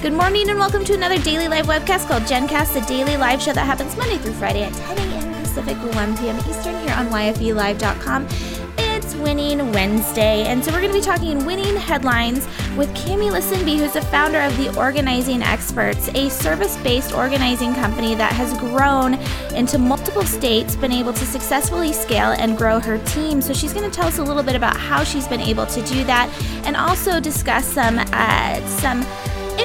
[0.00, 3.52] Good morning and welcome to another daily live webcast called GenCast, the daily live show
[3.52, 5.42] that happens Monday through Friday at 10 a.m.
[5.42, 6.36] Pacific, 1 p.m.
[6.48, 8.28] Eastern here on YFELive.com.
[8.78, 13.76] It's Winning Wednesday, and so we're going to be talking winning headlines with Kammie Lisenby,
[13.76, 19.14] who's the founder of the Organizing Experts, a service-based organizing company that has grown
[19.56, 23.42] into multiple states, been able to successfully scale and grow her team.
[23.42, 25.82] So she's going to tell us a little bit about how she's been able to
[25.82, 26.32] do that,
[26.64, 29.04] and also discuss some uh, some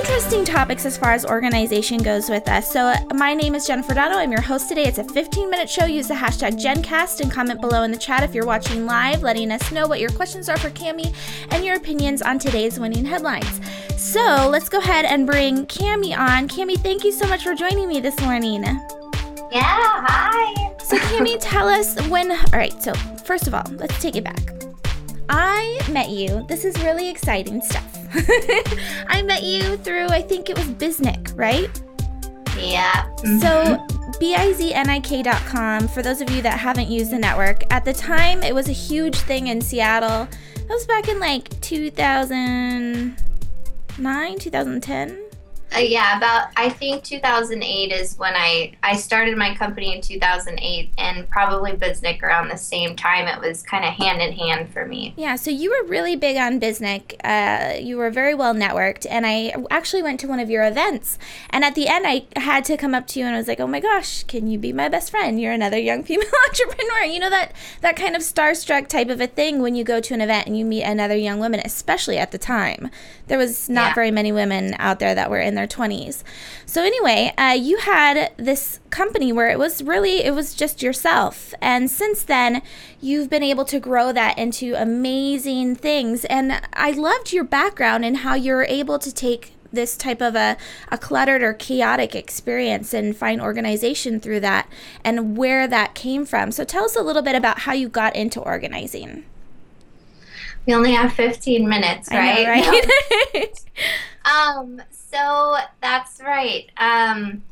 [0.04, 2.70] interesting topics as far as organization goes with us.
[2.70, 4.17] So, uh, my name is Jennifer Donogh.
[4.17, 4.84] I'm your host today.
[4.84, 5.85] It's a 15 minute show.
[5.85, 9.49] Use the hashtag GenCast and comment below in the chat if you're watching live, letting
[9.49, 11.16] us know what your questions are for Kammie
[11.52, 13.62] and your opinions on today's winning headlines.
[13.95, 16.49] So, let's go ahead and bring Kammie on.
[16.49, 18.63] Kammie, thank you so much for joining me this morning.
[18.63, 20.76] Yeah, hi.
[20.84, 22.29] So, Kammie, tell us when.
[22.29, 22.93] All right, so
[23.23, 24.41] first of all, let's take it back.
[25.29, 26.45] I met you.
[26.49, 27.92] This is really exciting stuff.
[29.08, 31.70] I met you through, I think it was Biznik, right?
[32.58, 33.13] Yeah.
[33.16, 34.12] So, mm-hmm.
[34.21, 38.68] biznik.com, for those of you that haven't used the network, at the time it was
[38.70, 40.27] a huge thing in Seattle.
[40.55, 45.23] That was back in like 2009, 2010.
[45.76, 50.91] Uh, yeah, about I think 2008 is when I I started my company in 2008,
[50.98, 53.27] and probably Biznik around the same time.
[53.27, 55.13] It was kind of hand in hand for me.
[55.18, 57.15] Yeah, so you were really big on Biznik.
[57.24, 61.18] Uh, you were very well networked, and I actually went to one of your events.
[61.49, 63.60] And at the end, I had to come up to you and I was like,
[63.60, 65.40] "Oh my gosh, can you be my best friend?
[65.41, 69.28] You're another young female entrepreneur." You know that that kind of starstruck type of a
[69.28, 72.31] thing when you go to an event and you meet another young woman, especially at
[72.31, 72.90] the time.
[73.28, 73.94] There was not Yeah.
[73.96, 76.23] very many women out there that were in their 20s.
[76.66, 81.53] So anyway, uh, you had this company where it was really it was just yourself,
[81.61, 82.61] and since then
[83.01, 86.25] you've been able to grow that into amazing things.
[86.25, 90.56] And I loved your background and how you're able to take this type of a,
[90.91, 94.69] a cluttered or chaotic experience and find organization through that
[95.03, 96.51] and where that came from.
[96.51, 99.25] So tell us a little bit about how you got into organizing.
[100.66, 102.44] We only have 15 minutes, right?
[102.44, 103.66] know, right?
[104.25, 106.69] Um, so that's right.
[106.78, 107.44] Um,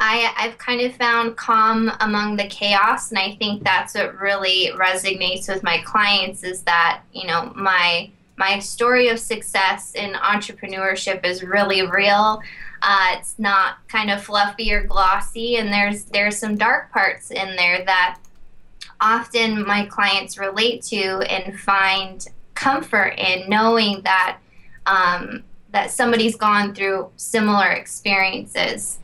[0.00, 4.72] I I've kind of found calm among the chaos, and I think that's what really
[4.74, 11.24] resonates with my clients is that you know my my story of success in entrepreneurship
[11.24, 12.42] is really real.
[12.82, 17.54] Uh, it's not kind of fluffy or glossy, and there's there's some dark parts in
[17.56, 18.18] there that
[19.00, 24.38] often my clients relate to and find comfort in knowing that
[24.86, 25.42] um,
[25.72, 28.98] that somebody's gone through similar experiences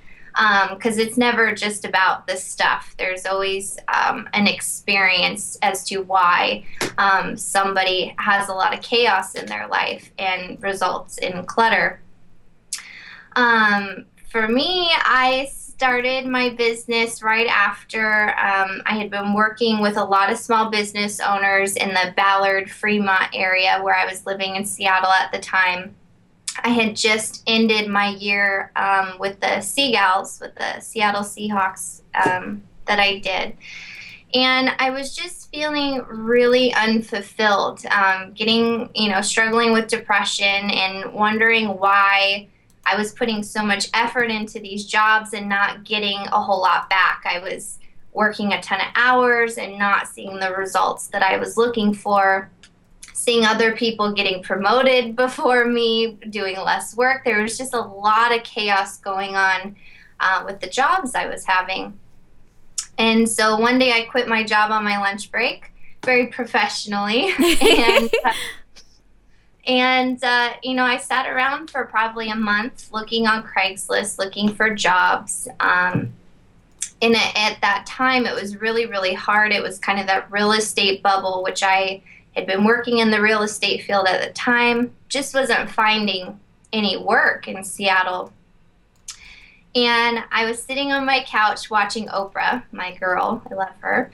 [0.71, 2.95] because it's never just about the stuff.
[2.99, 6.67] There's always um, an experience as to why
[6.99, 12.01] um, somebody has a lot of chaos in their life and results in clutter.
[13.35, 19.97] Um, for me, I started my business right after um, I had been working with
[19.97, 24.57] a lot of small business owners in the Ballard, Fremont area where I was living
[24.57, 25.95] in Seattle at the time.
[26.63, 32.03] I had just ended my year um, with the Sea Gals, with the Seattle Seahawks
[32.15, 33.57] um, that I did.
[34.35, 41.13] And I was just feeling really unfulfilled, um, getting, you know, struggling with depression and
[41.13, 42.49] wondering why
[42.85, 46.91] I was putting so much effort into these jobs and not getting a whole lot
[46.91, 47.25] back.
[47.25, 47.79] I was
[48.13, 52.51] working a ton of hours and not seeing the results that I was looking for
[53.17, 57.25] seeing other people getting promoted before me, doing less work.
[57.25, 59.75] There was just a lot of chaos going on
[60.21, 61.99] uh, with the jobs I was having.
[62.99, 65.73] And so one day I quit my job on my lunch break,
[66.05, 68.33] very professionally, and uh,
[69.67, 74.55] and uh, you know I sat around for probably a month looking on Craigslist, looking
[74.55, 75.49] for jobs.
[75.61, 76.13] Um,
[77.03, 79.53] and at that time, it was really really hard.
[79.53, 82.03] It was kind of that real estate bubble, which I
[82.37, 86.39] had been working in the real estate field at the time, just wasn't finding
[86.73, 88.33] any work in Seattle.
[89.75, 94.11] And I was sitting on my couch watching Oprah, my girl, I love her.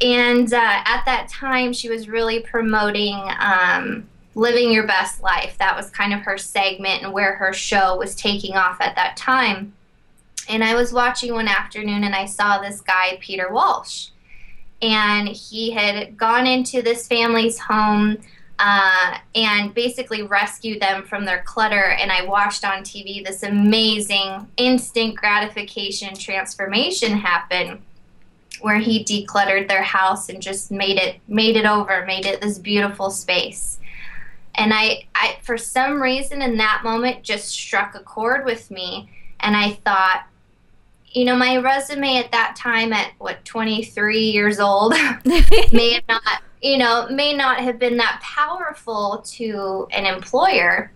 [0.00, 5.56] And uh, at that time, she was really promoting um, living your best life.
[5.58, 9.16] That was kind of her segment and where her show was taking off at that
[9.16, 9.74] time.
[10.48, 14.08] And I was watching one afternoon and I saw this guy, Peter Walsh
[14.82, 18.18] and he had gone into this family's home
[18.58, 21.96] uh, and basically rescued them from their clutter.
[21.98, 27.80] And I watched on TV this amazing instant gratification transformation happen,
[28.60, 32.58] where he decluttered their house and just made it made it over, made it this
[32.58, 33.78] beautiful space.
[34.54, 39.08] And I, I, for some reason in that moment, just struck a chord with me.
[39.40, 40.26] And I thought,
[41.12, 44.92] you know, my resume at that time, at what, 23 years old,
[45.72, 50.90] may not, you know, may not have been that powerful to an employer.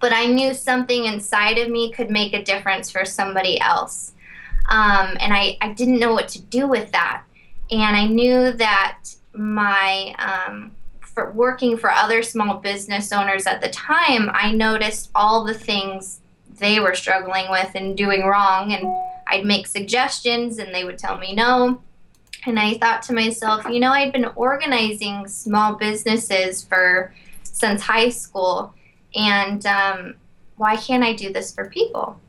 [0.00, 4.12] But I knew something inside of me could make a difference for somebody else.
[4.68, 7.24] Um, and I, I didn't know what to do with that.
[7.70, 9.00] And I knew that
[9.32, 15.44] my um, for working for other small business owners at the time, I noticed all
[15.44, 16.20] the things
[16.58, 18.72] they were struggling with and doing wrong.
[18.72, 18.86] And
[19.26, 21.82] I'd make suggestions and they would tell me no.
[22.46, 28.08] And I thought to myself, you know, I'd been organizing small businesses for since high
[28.08, 28.74] school.
[29.14, 30.14] And um,
[30.56, 32.20] why can't I do this for people?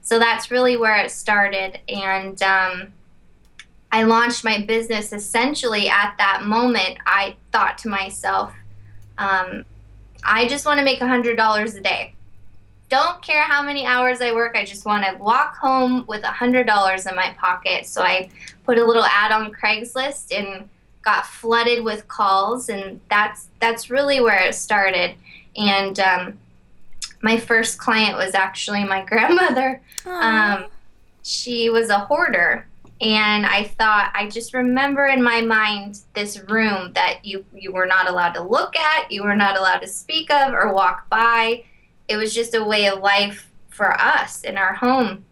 [0.00, 1.80] So that's really where it started.
[1.88, 2.92] And um,
[3.92, 6.98] I launched my business essentially at that moment.
[7.06, 8.52] I thought to myself,
[9.18, 9.64] um,
[10.24, 12.14] I just want to make $100 a day.
[12.88, 14.56] Don't care how many hours I work.
[14.56, 17.86] I just want to walk home with $100 in my pocket.
[17.86, 18.30] So I
[18.64, 20.68] put a little ad on Craigslist and
[21.02, 25.14] got flooded with calls, and that's that's really where it started.
[25.56, 26.38] And um,
[27.22, 29.80] my first client was actually my grandmother.
[30.06, 30.66] Um,
[31.22, 32.66] she was a hoarder.
[33.00, 37.86] And I thought, I just remember in my mind this room that you, you were
[37.86, 41.64] not allowed to look at, you were not allowed to speak of or walk by.
[42.08, 45.24] It was just a way of life for us in our home.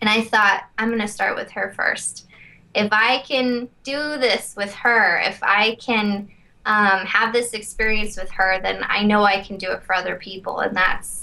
[0.00, 2.26] And I thought, I'm going to start with her first.
[2.74, 6.28] If I can do this with her, if I can
[6.66, 10.16] um, have this experience with her, then I know I can do it for other
[10.16, 10.60] people.
[10.60, 11.21] And that's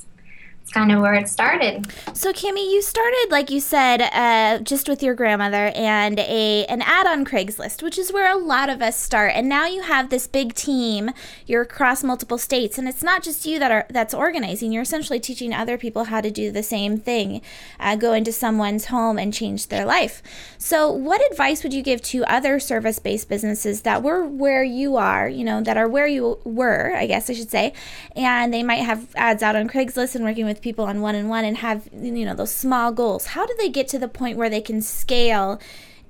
[0.72, 1.88] kind of where it started.
[2.14, 6.82] So, Kammie, you started, like you said, uh, just with your grandmother and a an
[6.82, 9.32] ad on Craigslist, which is where a lot of us start.
[9.36, 11.12] And now you have this big team.
[11.46, 14.72] You're across multiple states, and it's not just you that are that's organizing.
[14.72, 17.42] You're essentially teaching other people how to do the same thing,
[17.80, 20.22] uh, go into someone's home and change their life.
[20.58, 25.28] So, what advice would you give to other service-based businesses that were where you are?
[25.28, 27.74] You know, that are where you were, I guess I should say,
[28.16, 31.16] and they might have ads out on Craigslist and working with with people on one
[31.16, 33.28] on one and have you know those small goals.
[33.28, 35.60] How do they get to the point where they can scale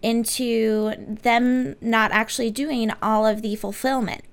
[0.02, 4.24] into them not actually doing all of the fulfillment?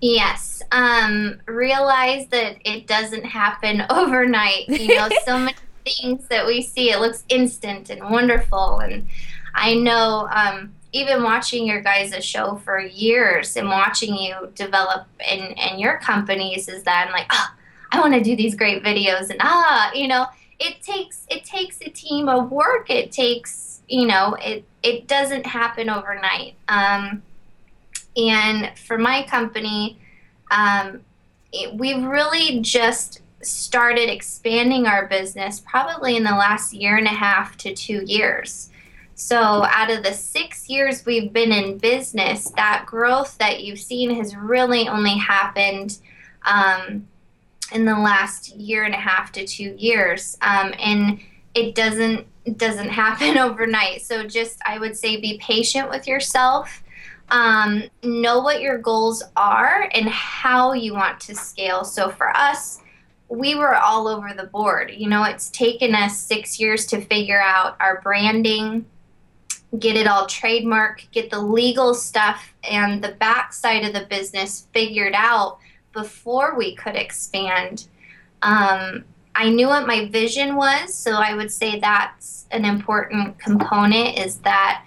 [0.00, 0.62] Yes.
[0.70, 4.68] Um, realize that it doesn't happen overnight.
[4.68, 8.78] You know so many things that we see it looks instant and wonderful.
[8.78, 9.06] And
[9.56, 15.40] i know um, even watching your guys' show for years and watching you develop in,
[15.52, 17.54] in your companies is that I'm like, oh,
[17.94, 20.26] I want to do these great videos and ah, you know,
[20.58, 22.90] it takes it takes a team of work.
[22.90, 26.56] It takes, you know, it it doesn't happen overnight.
[26.68, 27.22] Um,
[28.16, 29.98] and for my company,
[30.50, 31.02] um,
[31.52, 37.10] it, we've really just started expanding our business probably in the last year and a
[37.10, 38.70] half to two years.
[39.14, 44.12] So, out of the six years we've been in business, that growth that you've seen
[44.16, 45.98] has really only happened
[46.44, 47.06] um,
[47.74, 51.20] in the last year and a half to two years, um, and
[51.54, 52.26] it doesn't
[52.56, 54.02] doesn't happen overnight.
[54.02, 56.82] So just I would say be patient with yourself.
[57.30, 61.82] Um, know what your goals are and how you want to scale.
[61.84, 62.80] So for us,
[63.28, 64.92] we were all over the board.
[64.94, 68.84] You know, it's taken us six years to figure out our branding,
[69.78, 75.14] get it all trademark, get the legal stuff and the backside of the business figured
[75.16, 75.58] out
[75.94, 77.88] before we could expand.
[78.42, 84.18] Um, I knew what my vision was, so I would say that's an important component
[84.18, 84.84] is that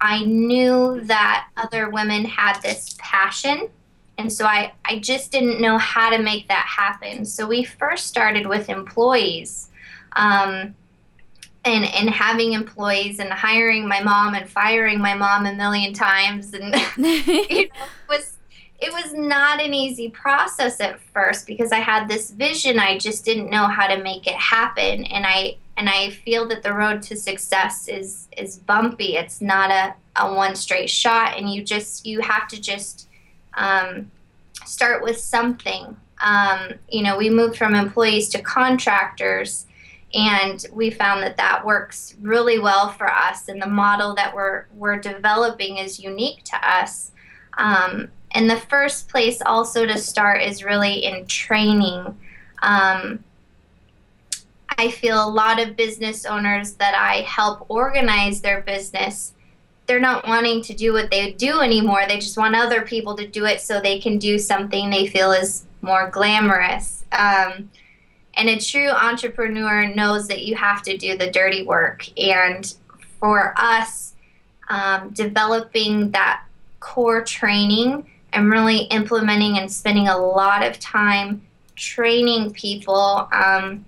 [0.00, 3.68] I knew that other women had this passion.
[4.16, 7.24] And so I, I just didn't know how to make that happen.
[7.24, 9.70] So we first started with employees
[10.14, 10.74] um,
[11.64, 16.52] and, and having employees and hiring my mom and firing my mom a million times.
[16.52, 17.74] And you know,
[18.08, 18.37] was
[18.80, 22.78] it was not an easy process at first because I had this vision.
[22.78, 25.04] I just didn't know how to make it happen.
[25.04, 29.16] And I and I feel that the road to success is is bumpy.
[29.16, 31.36] It's not a, a one straight shot.
[31.36, 33.08] And you just you have to just
[33.54, 34.12] um,
[34.64, 35.96] start with something.
[36.24, 39.66] Um, you know we moved from employees to contractors
[40.14, 43.48] and we found that that works really well for us.
[43.48, 47.10] And the model that we're we're developing is unique to us.
[47.56, 52.18] Um, and the first place also to start is really in training.
[52.62, 53.24] Um,
[54.76, 59.32] I feel a lot of business owners that I help organize their business
[59.88, 62.04] they're not wanting to do what they do anymore.
[62.06, 65.32] They just want other people to do it so they can do something they feel
[65.32, 67.04] is more glamorous.
[67.10, 67.70] Um,
[68.34, 72.06] and a true entrepreneur knows that you have to do the dirty work.
[72.18, 72.72] And
[73.18, 74.14] for us,
[74.68, 76.44] um, developing that
[76.80, 81.42] core training and really implementing and spending a lot of time
[81.76, 83.84] training people um,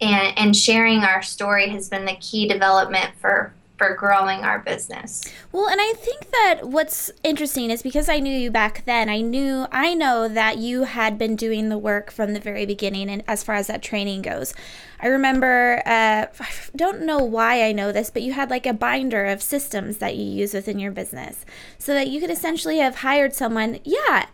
[0.00, 5.22] and, and sharing our story has been the key development for for growing our business.
[5.52, 9.20] Well, and I think that what's interesting is because I knew you back then, I
[9.20, 13.22] knew I know that you had been doing the work from the very beginning and
[13.28, 14.54] as far as that training goes.
[15.00, 18.72] I remember uh, I don't know why I know this, but you had like a
[18.72, 21.44] binder of systems that you use within your business
[21.78, 24.26] so that you could essentially have hired someone, yeah,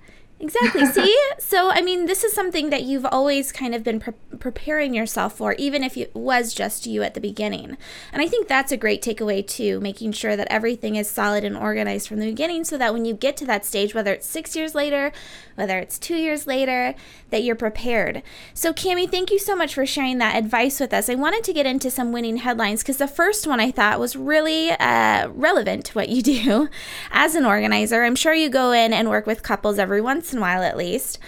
[0.42, 0.84] Exactly.
[0.92, 1.18] See?
[1.38, 5.37] So, I mean, this is something that you've always kind of been pre- preparing yourself
[5.37, 7.78] for, even if it was just you at the beginning.
[8.12, 11.56] And I think that's a great takeaway, too, making sure that everything is solid and
[11.56, 14.56] organized from the beginning so that when you get to that stage, whether it's six
[14.56, 15.12] years later,
[15.54, 16.94] whether it's two years later,
[17.30, 18.22] that you're prepared.
[18.52, 21.08] So, Kammie, thank you so much for sharing that advice with us.
[21.08, 24.16] I wanted to get into some winning headlines because the first one I thought was
[24.16, 26.68] really uh, relevant to what you do
[27.12, 28.02] as an organizer.
[28.02, 30.00] I'm sure you go in and work with couples every
[30.33, 31.19] in a while at least.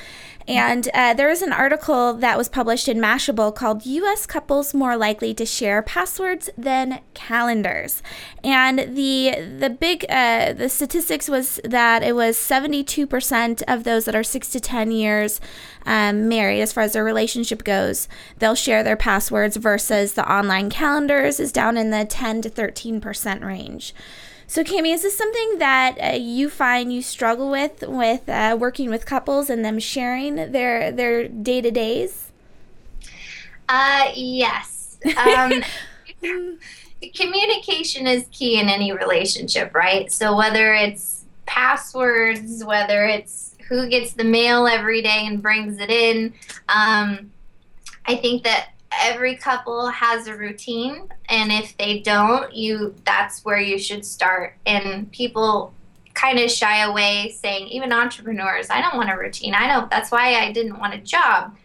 [0.46, 4.26] And uh, there is an article that was published in Mashable called U.S.
[4.26, 8.02] Couples More Likely to Share Passwords Than Calendars.
[8.42, 14.14] And the the big uh, the statistics was that it was 72% of those that
[14.14, 15.40] are 6 to 10 years
[15.86, 18.08] um, married, as far as their relationship goes,
[18.38, 23.44] they'll share their passwords versus the online calendars is down in the 10 to 13%
[23.44, 23.94] range.
[24.46, 28.90] So, Kammie, is this something that uh, you find you struggle with with uh, working
[28.90, 32.30] with couples and them sharing their their day to days?
[33.68, 34.98] Uh, yes.
[35.16, 35.62] Um,
[37.14, 40.10] communication is key in any relationship, right?
[40.12, 45.90] So whether it's passwords, whether it's who gets the mail every day and brings it
[45.90, 46.34] in,
[46.68, 47.32] um,
[48.06, 53.60] I think that every couple has a routine and if they don't you that's where
[53.60, 54.54] you should start.
[54.66, 55.72] And people
[56.14, 59.54] kind of shy away saying even entrepreneurs i don't want a routine.
[59.54, 61.56] I don't that's why i didn't want a job.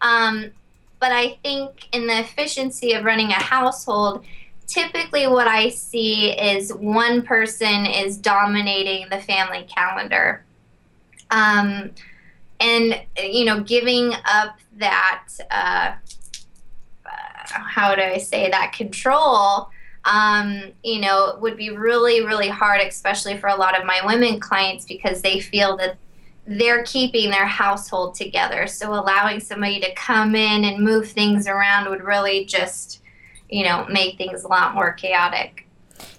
[0.00, 0.52] Um,
[1.00, 4.24] but i think in the efficiency of running a household
[4.66, 10.44] typically what i see is one person is dominating the family calendar.
[11.30, 11.90] Um,
[12.60, 15.92] and you know giving up that uh,
[17.50, 19.70] how do I say that control
[20.06, 24.38] um, you know, would be really, really hard, especially for a lot of my women
[24.38, 25.96] clients, because they feel that
[26.46, 28.68] they're keeping their household together.
[28.68, 33.02] So allowing somebody to come in and move things around would really just,
[33.50, 35.65] you know, make things a lot more chaotic.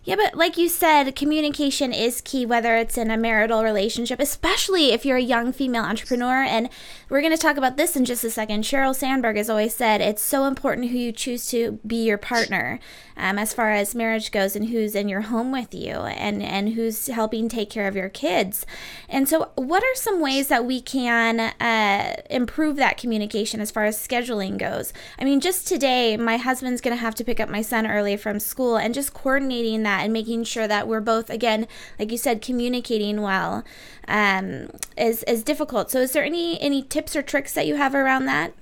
[0.08, 4.94] Yeah, but like you said, communication is key, whether it's in a marital relationship, especially
[4.94, 6.44] if you're a young female entrepreneur.
[6.44, 6.70] And
[7.10, 8.64] we're going to talk about this in just a second.
[8.64, 12.80] Sheryl Sandberg has always said it's so important who you choose to be your partner
[13.18, 16.76] um, as far as marriage goes and who's in your home with you and, and
[16.76, 18.66] who's helping take care of your kids.
[19.10, 23.84] And so, what are some ways that we can uh, improve that communication as far
[23.84, 24.94] as scheduling goes?
[25.20, 28.16] I mean, just today, my husband's going to have to pick up my son early
[28.16, 31.68] from school and just coordinating that and making sure that we're both, again,
[32.00, 33.63] like you said, communicating well
[34.08, 35.92] um, is, is difficult.
[35.92, 38.54] So, is there any, any tips or tricks that you have around that?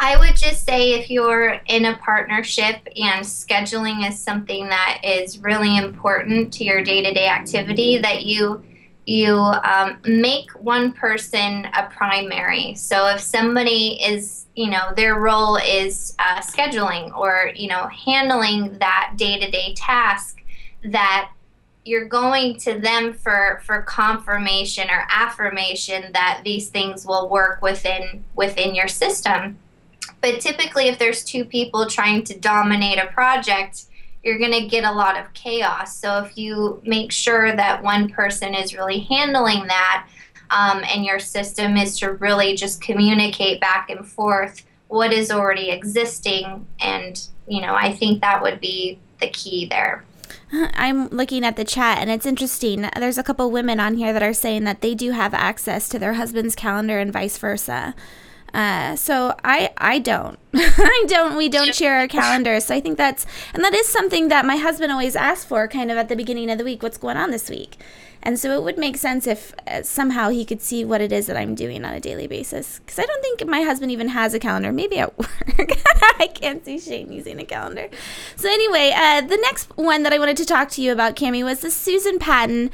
[0.00, 5.38] I would just say if you're in a partnership and scheduling is something that is
[5.38, 8.62] really important to your day-to-day activity, that you
[9.06, 12.74] you um, make one person a primary.
[12.74, 18.78] So if somebody is, you know, their role is uh, scheduling or you know handling
[18.78, 20.42] that day-to-day task,
[20.84, 21.30] that
[21.84, 28.24] you're going to them for for confirmation or affirmation that these things will work within
[28.34, 29.58] within your system
[30.20, 33.84] but typically, if there's two people trying to dominate a project,
[34.24, 35.96] you're going to get a lot of chaos.
[35.96, 40.08] So if you make sure that one person is really handling that,
[40.50, 45.70] um, and your system is to really just communicate back and forth what is already
[45.70, 50.04] existing, and you know, I think that would be the key there.
[50.52, 52.88] I'm looking at the chat and it's interesting.
[52.96, 55.98] There's a couple women on here that are saying that they do have access to
[55.98, 57.94] their husband's calendar and vice versa.
[58.54, 62.64] Uh, so I I don't I don't we don't share our calendars.
[62.64, 65.90] So I think that's and that is something that my husband always asks for, kind
[65.90, 66.82] of at the beginning of the week.
[66.82, 67.76] What's going on this week?
[68.22, 71.26] And so it would make sense if uh, somehow he could see what it is
[71.26, 72.78] that I'm doing on a daily basis.
[72.78, 74.72] Because I don't think my husband even has a calendar.
[74.72, 75.28] Maybe at work.
[76.18, 77.88] I can't see Shane using a calendar.
[78.36, 81.44] So, anyway, uh, the next one that I wanted to talk to you about, Kammie,
[81.44, 82.70] was the Susan Patton.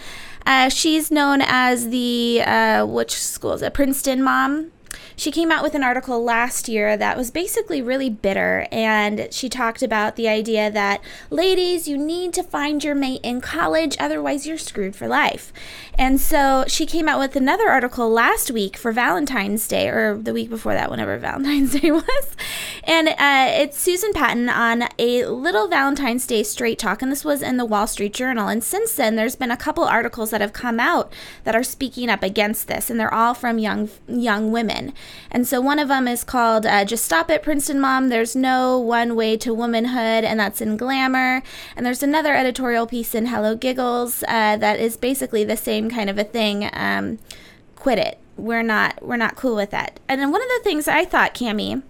[0.47, 3.73] Uh, she's known as the, uh, which school is it?
[3.75, 4.73] Princeton mom
[5.17, 8.67] she came out with an article last year that was basically really bitter.
[8.71, 13.41] And she talked about the idea that, ladies, you need to find your mate in
[13.41, 15.53] college, otherwise, you're screwed for life.
[15.99, 20.33] And so she came out with another article last week for Valentine's Day, or the
[20.33, 22.37] week before that, whenever Valentine's Day was.
[22.87, 27.01] And uh, it's Susan Patton on a little Valentine's Day straight talk.
[27.01, 28.49] And this was in the Wall Street Journal.
[28.49, 31.11] And since then, there's been a couple articles that have come out
[31.45, 32.91] that are speaking up against this.
[32.91, 34.93] And they're all from young, young women.
[35.31, 38.11] And so one of them is called uh, Just Stop It, Princeton Mom.
[38.11, 41.43] There's no one way to womanhood, and that's in Glamour.
[41.77, 46.11] And there's another editorial piece in Hello Giggles uh, that is basically the same kind
[46.11, 46.69] of a thing.
[46.73, 47.19] Um,
[47.77, 48.19] quit it.
[48.37, 50.01] We're not we're not cool with that.
[50.09, 51.83] And then one of the things I thought, Kammie,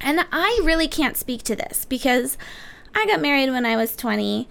[0.00, 2.38] and I really can't speak to this because
[2.94, 4.48] I got married when I was 20.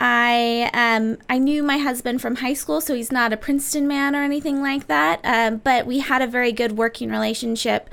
[0.00, 4.14] I um, I knew my husband from high school, so he's not a Princeton man
[4.14, 5.20] or anything like that.
[5.24, 7.88] Um, but we had a very good working relationship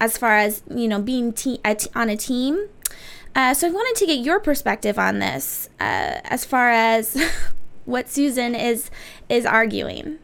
[0.00, 2.68] as far as you know being te- a t- on a team.
[3.36, 7.16] Uh, so I wanted to get your perspective on this, uh, as far as
[7.84, 8.90] what Susan is
[9.28, 10.18] is arguing.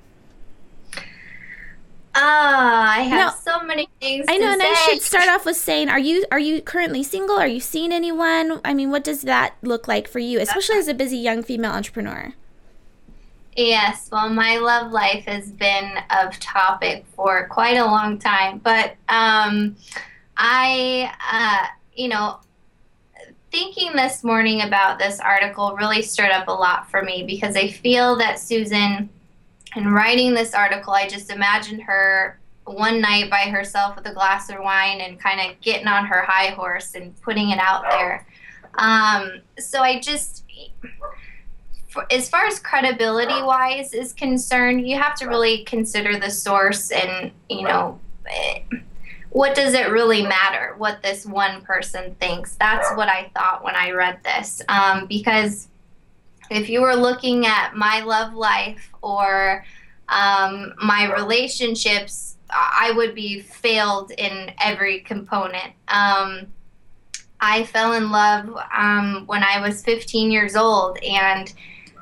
[2.15, 4.27] Ah, I have so many things.
[4.29, 4.69] I know, and say.
[4.69, 7.37] I should start off with saying, are you are you currently single?
[7.37, 8.61] Are you seeing anyone?
[8.65, 11.73] I mean, what does that look like for you, especially as a busy young female
[11.73, 12.35] entrepreneur?
[13.57, 18.95] Yes, well, my love life has been of topic for quite a long time, but
[19.09, 19.77] um,
[20.37, 22.39] I, uh, you know,
[23.51, 27.69] thinking this morning about this article really stirred up a lot for me because I
[27.69, 29.11] feel that Susan
[29.77, 34.51] and writing this article, I just imagined her one night by herself with a glass
[34.51, 38.27] of wine and kind of getting on her high horse and putting it out there.
[38.75, 40.45] Um, so I just,
[41.89, 46.91] for, as far as credibility wise is concerned, you have to really consider the source
[46.91, 48.65] and, you know, it,
[49.31, 52.57] what does it really matter what this one person thinks?
[52.57, 54.61] That's what I thought when I read this.
[54.69, 55.69] Um, because
[56.51, 59.65] if you were looking at my love life or
[60.09, 65.73] um, my relationships, I would be failed in every component.
[65.89, 66.49] Um,
[67.41, 71.53] I fell in love um, when I was 15 years old, and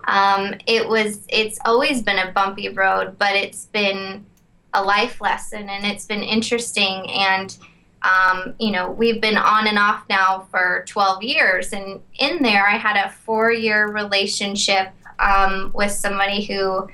[0.08, 4.24] um, it was it's always been a bumpy road, but it's been
[4.72, 7.56] a life lesson, and it's been interesting and
[8.02, 11.72] um, you know, we've been on and off now for 12 years.
[11.72, 16.88] And in there, I had a four year relationship um, with somebody who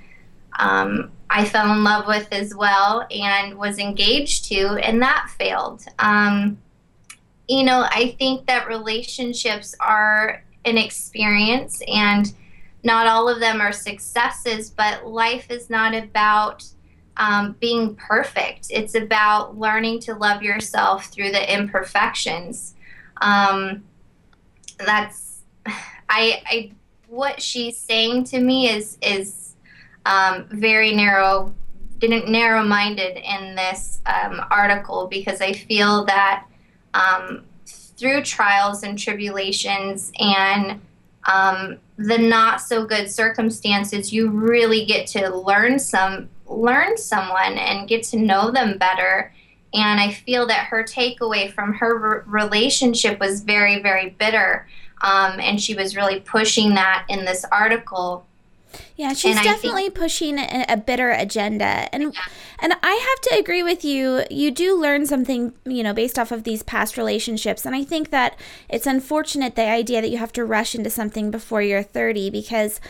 [0.58, 5.84] um, I fell in love with as well and was engaged to, and that failed.
[5.98, 6.58] Um,
[7.48, 12.32] you know, I think that relationships are an experience, and
[12.82, 16.64] not all of them are successes, but life is not about
[17.16, 18.66] um, being perfect.
[18.70, 22.74] It's about learning to love yourself through the imperfections.
[23.20, 23.84] Um,
[24.78, 26.72] that's I, I
[27.08, 29.54] what she's saying to me is is
[30.06, 31.54] um, very narrow
[31.98, 36.46] didn't narrow minded in this um, article because I feel that
[36.92, 40.80] um, through trials and tribulations and
[41.26, 47.88] um, the not so good circumstances, you really get to learn some learn someone and
[47.88, 49.32] get to know them better.
[49.72, 54.68] And I feel that her takeaway from her re- relationship was very, very bitter.
[55.02, 58.26] Um, and she was really pushing that in this article.
[58.96, 62.20] Yeah, she's and definitely think, pushing a, a, bitter agenda, and yeah.
[62.60, 64.24] and I have to agree with you.
[64.30, 68.10] You do learn something, you know, based off of these past relationships, and I think
[68.10, 72.30] that it's unfortunate the idea that you have to rush into something before you're 30
[72.30, 72.80] because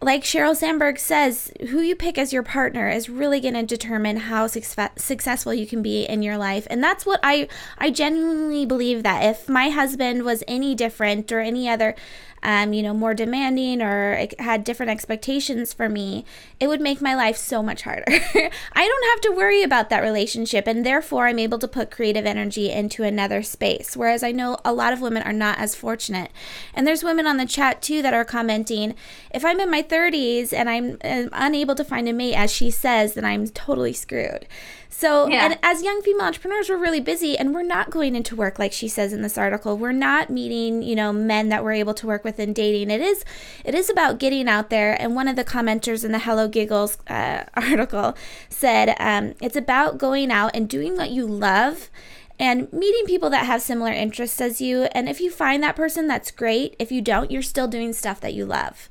[0.00, 4.16] like Sheryl Sandberg says, who you pick as your partner is really going to determine
[4.16, 6.68] how success- successful you can be in your life.
[6.70, 11.40] And that's what I I genuinely believe that if my husband was any different or
[11.40, 11.96] any other
[12.42, 16.24] um, you know, more demanding or had different expectations for me,
[16.60, 18.04] it would make my life so much harder.
[18.08, 22.26] I don't have to worry about that relationship, and therefore I'm able to put creative
[22.26, 23.96] energy into another space.
[23.96, 26.30] Whereas I know a lot of women are not as fortunate.
[26.74, 28.94] And there's women on the chat too that are commenting
[29.32, 32.70] if I'm in my 30s and I'm uh, unable to find a mate, as she
[32.70, 34.46] says, then I'm totally screwed.
[34.90, 35.44] So, yeah.
[35.44, 38.72] and as young female entrepreneurs, we're really busy and we're not going into work like
[38.72, 39.76] she says in this article.
[39.76, 42.90] We're not meeting, you know, men that we're able to work with in dating.
[42.90, 43.24] It is,
[43.64, 45.00] it is about getting out there.
[45.00, 48.16] And one of the commenters in the Hello Giggles uh, article
[48.48, 51.90] said, um, it's about going out and doing what you love
[52.38, 54.84] and meeting people that have similar interests as you.
[54.92, 56.76] And if you find that person, that's great.
[56.78, 58.88] If you don't, you're still doing stuff that you love.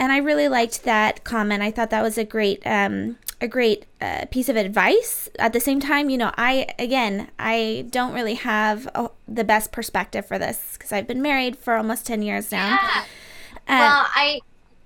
[0.00, 1.62] And I really liked that comment.
[1.62, 5.28] I thought that was a great um, a great uh, piece of advice.
[5.38, 9.72] At the same time, you know, I again, I don't really have a, the best
[9.72, 12.78] perspective for this because I've been married for almost ten years now.
[12.82, 13.04] Yeah.
[13.68, 14.40] Uh, well, I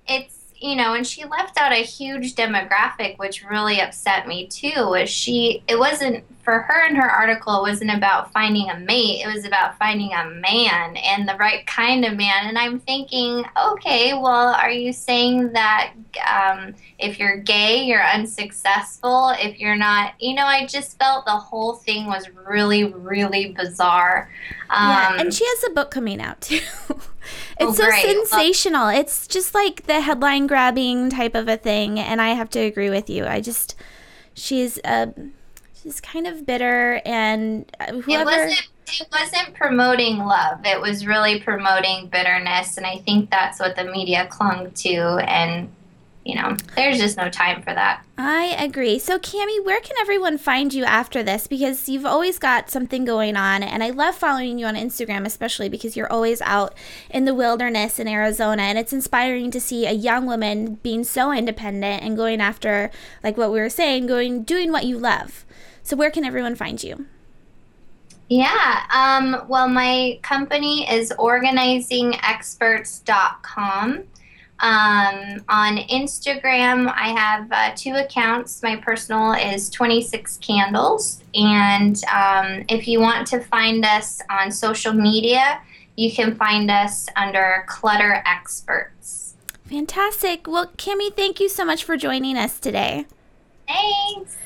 [0.05, 4.87] it's you know, and she left out a huge demographic, which really upset me too.
[4.87, 5.63] Was she?
[5.67, 7.57] It wasn't for her in her article.
[7.57, 9.23] It wasn't about finding a mate.
[9.25, 12.47] It was about finding a man and the right kind of man.
[12.47, 15.93] And I'm thinking, okay, well, are you saying that
[16.25, 19.33] um, if you're gay, you're unsuccessful?
[19.37, 24.29] If you're not, you know, I just felt the whole thing was really, really bizarre.
[24.69, 26.59] Um, yeah, and she has a book coming out too.
[27.59, 28.87] It's oh, so sensational.
[28.87, 32.59] Well, it's just like the headline grabbing type of a thing, and I have to
[32.59, 33.25] agree with you.
[33.25, 33.75] I just
[34.33, 35.07] she's uh
[35.81, 38.21] she's kind of bitter, and uh, whoever.
[38.21, 40.65] It wasn't, it wasn't promoting love.
[40.65, 44.95] It was really promoting bitterness, and I think that's what the media clung to,
[45.27, 45.69] and
[46.25, 48.03] you know, there's just no time for that.
[48.17, 48.97] I agree.
[48.97, 51.45] So, Kammie, where can everyone find you after this?
[51.45, 55.69] Because you've always got something going on, and I love following you on Instagram, especially
[55.69, 56.73] because you're always out
[57.11, 61.31] in the wilderness in Arizona, and it's inspiring to see a young woman being so
[61.31, 62.89] independent and going after,
[63.23, 65.45] like what we were saying, going doing what you love.
[65.83, 67.05] So, where can everyone find you?
[68.29, 68.81] Yeah.
[68.89, 74.03] Um, well, my company is organizingexperts.com.
[74.59, 78.63] Um, on Instagram, I have uh, two accounts.
[78.63, 81.21] My personal is 26 Candles.
[81.33, 85.61] And um, if you want to find us on social media,
[85.97, 89.35] you can find us under Clutter Experts.
[89.65, 90.47] Fantastic.
[90.47, 93.05] Well, Kimmy, thank you so much for joining us today.
[93.67, 94.37] Thanks.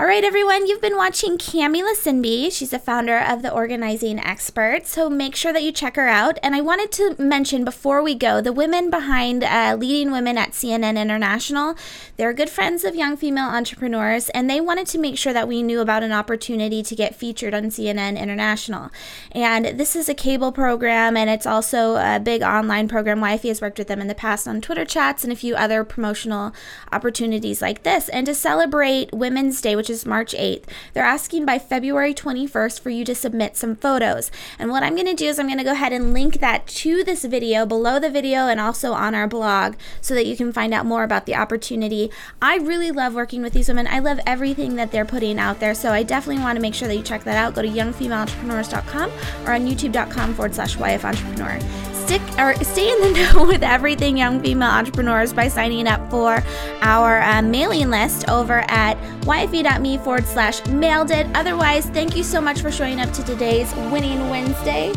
[0.00, 2.52] All right, everyone, you've been watching Kammie Lisenby.
[2.52, 6.38] She's the founder of The Organizing Expert, so make sure that you check her out.
[6.40, 10.52] And I wanted to mention before we go the women behind uh, Leading Women at
[10.52, 11.74] CNN International.
[12.16, 15.64] They're good friends of young female entrepreneurs, and they wanted to make sure that we
[15.64, 18.92] knew about an opportunity to get featured on CNN International.
[19.32, 23.18] And this is a cable program, and it's also a big online program.
[23.18, 25.82] YFE has worked with them in the past on Twitter chats and a few other
[25.82, 26.52] promotional
[26.92, 28.08] opportunities like this.
[28.10, 30.64] And to celebrate Women's Day, which which is March 8th.
[30.92, 34.30] They're asking by February 21st for you to submit some photos.
[34.58, 36.66] And what I'm going to do is I'm going to go ahead and link that
[36.66, 40.52] to this video below the video and also on our blog so that you can
[40.52, 42.10] find out more about the opportunity.
[42.42, 43.86] I really love working with these women.
[43.86, 45.74] I love everything that they're putting out there.
[45.74, 47.54] So I definitely want to make sure that you check that out.
[47.54, 49.10] Go to youngfemaleentrepreneurs.com
[49.46, 54.16] or on youtube.com forward slash YF Entrepreneur stick or stay in the know with everything
[54.16, 56.42] young female entrepreneurs by signing up for
[56.80, 61.26] our uh, mailing list over at yfe.me forward slash mailed it.
[61.34, 64.90] Otherwise, thank you so much for showing up to today's Winning Wednesday.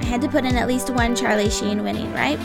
[0.00, 2.38] I had to put in at least one Charlie Sheen winning, right?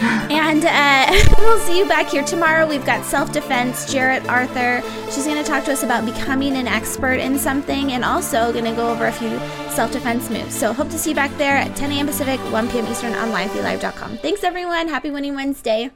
[0.00, 2.66] And uh, we'll see you back here tomorrow.
[2.66, 4.82] We've got self defense, Jarrett Arthur.
[5.10, 8.64] She's going to talk to us about becoming an expert in something and also going
[8.64, 9.38] to go over a few
[9.70, 10.54] self defense moves.
[10.54, 12.06] So, hope to see you back there at 10 a.m.
[12.06, 12.86] Pacific, 1 p.m.
[12.86, 14.18] Eastern on YFELive.com.
[14.18, 14.88] Thanks, everyone.
[14.88, 15.90] Happy Winning Wednesday.